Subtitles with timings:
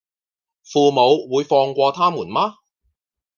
[0.63, 2.55] 父母會放過他們嗎